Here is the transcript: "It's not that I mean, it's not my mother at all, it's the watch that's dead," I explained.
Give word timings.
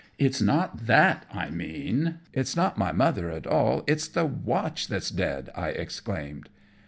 "It's 0.17 0.41
not 0.41 0.87
that 0.87 1.27
I 1.31 1.51
mean, 1.51 2.21
it's 2.33 2.55
not 2.55 2.75
my 2.75 2.91
mother 2.91 3.29
at 3.29 3.45
all, 3.45 3.83
it's 3.85 4.07
the 4.07 4.25
watch 4.25 4.87
that's 4.87 5.11
dead," 5.11 5.51
I 5.55 5.67
explained. 5.69 6.49